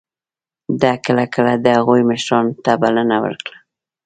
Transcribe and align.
ده 0.81 0.91
کله 1.05 1.25
کله 1.33 1.53
د 1.57 1.67
هغوی 1.77 2.01
مشرانو 2.11 2.51
ته 2.63 2.71
بلنه 2.81 3.17
ورکړه. 3.25 3.57